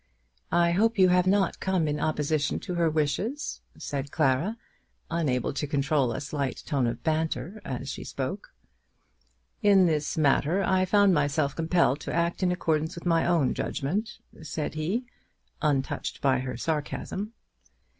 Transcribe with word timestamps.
"I 0.55 0.71
hope 0.71 0.97
you 0.97 1.09
have 1.09 1.27
not 1.27 1.59
come 1.59 1.87
in 1.87 1.99
opposition 1.99 2.59
to 2.61 2.73
her 2.73 2.89
wishes," 2.89 3.61
said 3.77 4.11
Clara, 4.11 4.57
unable 5.11 5.53
to 5.53 5.67
control 5.67 6.11
a 6.11 6.19
slight 6.19 6.63
tone 6.65 6.87
of 6.87 7.03
banter 7.03 7.61
as 7.63 7.87
she 7.87 8.03
spoke. 8.03 8.51
"In 9.61 9.85
this 9.85 10.17
matter 10.17 10.63
I 10.63 10.85
found 10.85 11.13
myself 11.13 11.55
compelled 11.55 11.99
to 11.99 12.13
act 12.15 12.41
in 12.41 12.51
accordance 12.51 12.95
with 12.95 13.05
my 13.05 13.27
own 13.27 13.53
judgment," 13.53 14.17
said 14.41 14.73
he, 14.73 15.05
untouched 15.61 16.19
by 16.19 16.39
her 16.39 16.57
sarcasm. 16.57 17.33